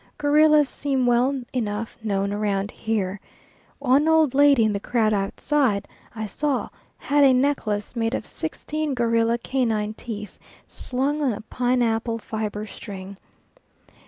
Gorillas 0.17 0.67
seem 0.67 1.05
well 1.05 1.39
enough 1.53 1.95
known 2.01 2.33
round 2.33 2.71
here. 2.71 3.19
One 3.77 4.07
old 4.07 4.33
lady 4.33 4.63
in 4.65 4.73
the 4.73 4.79
crowd 4.79 5.13
outside, 5.13 5.87
I 6.15 6.25
saw, 6.25 6.69
had 6.97 7.23
a 7.23 7.33
necklace 7.35 7.95
made 7.95 8.15
of 8.15 8.25
sixteen 8.25 8.95
gorilla 8.95 9.37
canine 9.37 9.93
teeth 9.93 10.39
slung 10.65 11.21
on 11.21 11.33
a 11.33 11.41
pine 11.41 11.83
apple 11.83 12.17
fibre 12.17 12.65
string. 12.65 13.15